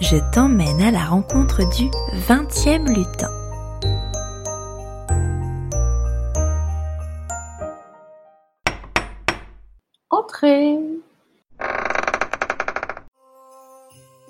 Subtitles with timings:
[0.00, 1.88] je t'emmène à la rencontre du
[2.28, 3.30] 20e lutin.
[10.10, 10.76] Entrez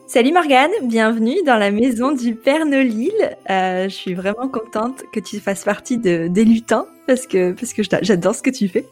[0.06, 3.10] Salut Morgane, bienvenue dans la maison du Père Nolil.
[3.50, 7.72] Euh, je suis vraiment contente que tu fasses partie de, des lutins parce que parce
[7.72, 8.86] que j'adore ce que tu fais.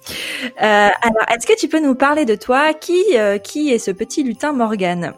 [0.44, 2.74] Euh, alors, est-ce que tu peux nous parler de toi?
[2.74, 5.14] Qui euh, qui est ce petit lutin Morgane?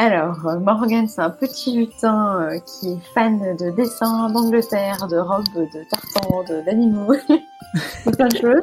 [0.00, 5.16] Alors, euh, Morgane, c'est un petit lutin euh, qui est fan de dessins d'Angleterre, de
[5.16, 7.14] robes, de tartans, d'animaux,
[8.06, 8.62] de plein de choses.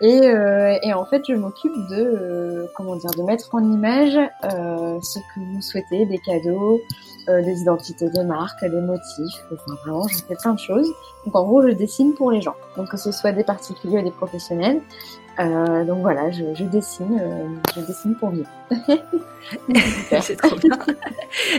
[0.00, 4.16] Et, euh, et, en fait, je m'occupe de, euh, comment dire, de mettre en image
[4.44, 6.80] euh, ce que vous souhaitez, des cadeaux,
[7.28, 9.44] euh, des identités de marque, des motifs.
[9.52, 10.88] Enfin, vraiment, je fais plein de choses.
[11.24, 12.54] Donc, en gros, je dessine pour les gens.
[12.76, 14.80] Donc, que ce soit des particuliers ou des professionnels.
[15.38, 18.48] Euh, donc voilà, je, je dessine, euh, je dessine pour vivre.
[20.20, 20.76] C'est trop bien.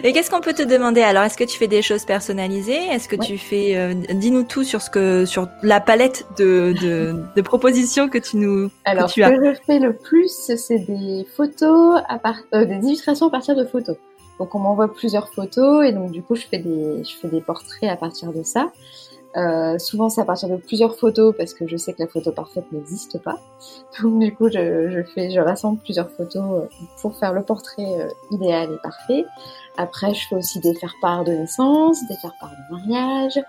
[0.04, 1.24] Et qu'est-ce qu'on peut te demander alors?
[1.24, 2.78] Est-ce que tu fais des choses personnalisées?
[2.92, 3.26] Est-ce que Ouais.
[3.26, 8.08] tu fais euh, Dis-nous tout sur ce que sur la palette de, de, de propositions
[8.08, 9.32] que tu nous Alors, que tu ce as.
[9.32, 12.38] que je fais le plus, c'est des photos, à part...
[12.54, 13.96] euh, des illustrations à partir de photos.
[14.40, 17.42] Donc, on m'envoie plusieurs photos et donc du coup, je fais des, je fais des
[17.42, 18.72] portraits à partir de ça.
[19.38, 22.32] Euh, souvent, c'est à partir de plusieurs photos parce que je sais que la photo
[22.32, 23.40] parfaite n'existe pas.
[24.02, 28.02] Donc, du coup, je, je fais, je rassemble plusieurs photos euh, pour faire le portrait
[28.02, 29.26] euh, idéal et parfait.
[29.78, 33.40] Après, je fais aussi des faire-part de naissance, des faire-part de mariage.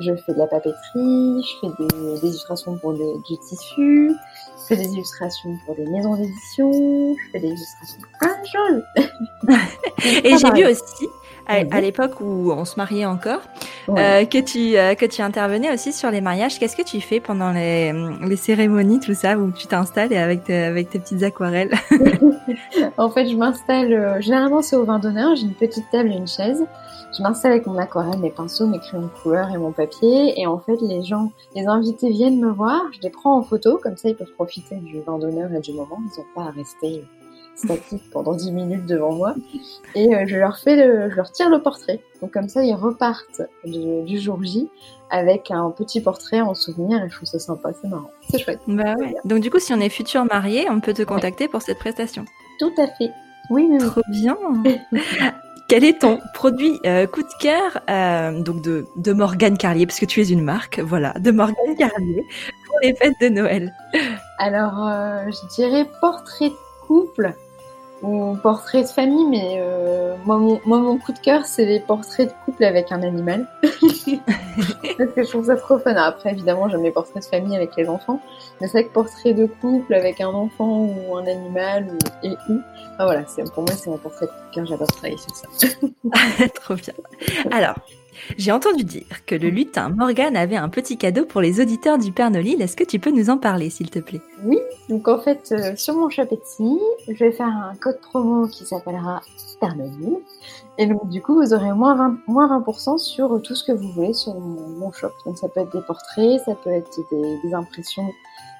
[0.00, 4.12] Je fais de la papeterie, je fais des, des illustrations pour du tissu,
[4.58, 6.70] je fais des illustrations pour des maisons d'édition,
[7.14, 9.58] je fais des illustrations de choses.
[10.24, 11.06] Et j'ai vu aussi
[11.46, 11.68] à, Mhm.
[11.72, 13.40] à l'époque où on se mariait encore
[13.88, 14.22] Ouais.
[14.22, 16.58] euh, que tu euh, que tu intervenais aussi sur les mariages.
[16.58, 20.44] Qu'est-ce que tu fais pendant les, les cérémonies, tout ça, où tu t'installes et avec
[20.44, 21.70] tes, avec tes petites aquarelles
[22.98, 26.16] En fait, je m'installe, euh, généralement c'est au vin d'honneur, j'ai une petite table et
[26.16, 26.62] une chaise.
[27.16, 30.40] Je m'installe avec mon aquarelle, mes pinceaux, mes crayons de couleur et mon papier.
[30.40, 33.78] Et en fait, les gens, les invités viennent me voir, je les prends en photo,
[33.82, 35.98] comme ça ils peuvent profiter du vin d'honneur et du moment.
[36.00, 37.04] Ils n'ont pas à rester
[37.56, 39.34] statiques pendant 10 minutes devant moi.
[39.96, 42.00] Et euh, je leur fais le, je leur tire le portrait.
[42.22, 44.68] Donc comme ça, ils repartent de- du jour J
[45.10, 48.10] avec un petit portrait en souvenir et je trouve ça sympa, c'est marrant.
[48.30, 48.60] C'est chouette.
[48.68, 49.16] Bah ouais.
[49.24, 52.24] Donc du coup, si on est futur marié, on peut te contacter pour cette prestation.
[52.60, 53.10] Tout à fait.
[53.50, 53.78] Oui, oui.
[53.78, 54.36] Trop bien.
[55.70, 60.00] Quel est ton produit euh, coup de cœur euh, donc de, de Morgane Carlier, parce
[60.00, 62.26] que tu es une marque, voilà, de Morgane Carlier
[62.66, 63.72] pour les fêtes de Noël?
[64.38, 66.56] Alors, euh, je dirais portrait de
[66.88, 67.34] couple
[68.02, 71.80] ou portrait de famille, mais euh, moi, mon, moi, mon coup de cœur, c'est les
[71.80, 73.46] portraits de couple avec un animal.
[73.62, 75.94] Parce que je trouve ça trop fun.
[75.94, 78.20] Après, évidemment, j'aime les portraits de famille avec les enfants,
[78.60, 82.30] mais c'est vrai que portrait de couple avec un enfant ou un animal ou, et
[82.48, 82.60] ou,
[82.94, 85.34] enfin, voilà, c'est, pour moi, c'est mon portrait de coup de cœur, j'adore travailler sur
[85.34, 85.48] ça.
[86.54, 86.94] Trop bien.
[87.50, 87.74] Alors,
[88.36, 92.12] j'ai entendu dire que le lutin Morgane avait un petit cadeau pour les auditeurs du
[92.12, 92.60] Père Nolil.
[92.62, 94.20] Est-ce que tu peux nous en parler, s'il te plaît?
[94.44, 94.58] Oui,
[94.88, 98.64] donc en fait, euh, sur mon shop Etsy, je vais faire un code promo qui
[98.64, 99.20] s'appellera
[99.60, 100.18] Pernodil.
[100.78, 103.92] Et donc, du coup, vous aurez moins 20%, moins 20% sur tout ce que vous
[103.92, 105.10] voulez sur mon, shop.
[105.26, 108.06] Donc, ça peut être des portraits, ça peut être des, impressions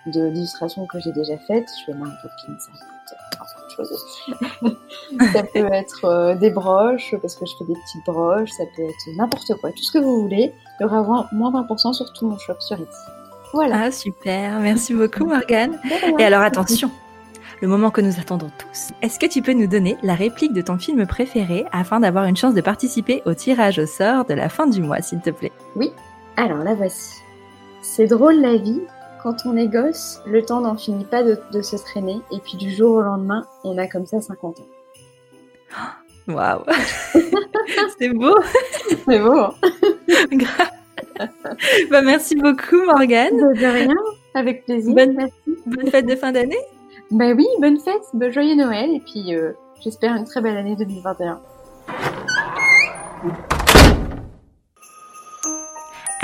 [0.06, 1.68] de- que j'ai déjà faites.
[1.80, 3.39] Je fais Mary Poppins, ça peut
[3.70, 4.04] choses.
[5.32, 8.50] ça peut être euh, des broches, parce que je fais des petites broches.
[8.50, 9.70] Ça peut être n'importe quoi.
[9.70, 10.52] Tout ce que vous voulez.
[10.78, 13.06] Il y aura moins moins 20% sur tout mon shop sur Etsy.
[13.52, 13.82] Voilà.
[13.84, 14.60] Ah, super.
[14.60, 15.78] Merci beaucoup, Morgane.
[16.18, 16.90] Et alors, attention,
[17.60, 18.92] le moment que nous attendons tous.
[19.02, 22.36] Est-ce que tu peux nous donner la réplique de ton film préféré afin d'avoir une
[22.36, 25.52] chance de participer au tirage au sort de la fin du mois, s'il te plaît?
[25.76, 25.92] Oui,
[26.36, 27.20] alors la voici.
[27.82, 28.80] C'est drôle la vie.
[29.22, 32.20] Quand on est gosse, le temps n'en finit pas de, de se traîner.
[32.32, 34.66] Et puis du jour au lendemain, on a comme ça 50 ans.
[36.28, 36.62] Waouh
[37.98, 38.36] C'est beau
[39.06, 39.54] C'est beau, hein
[41.90, 43.36] bah, Merci beaucoup, Morgane.
[43.36, 43.94] De rien.
[44.34, 44.94] Avec plaisir.
[44.94, 45.28] Bonne,
[45.66, 46.60] bonne fête de fin d'année.
[47.10, 49.52] Ben oui, bonne fête, bon joyeux Noël et puis euh,
[49.82, 51.40] j'espère une très belle année 2021.